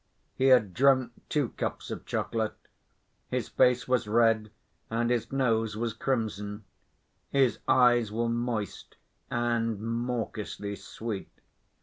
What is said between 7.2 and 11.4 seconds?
his eyes were moist and mawkishly sweet.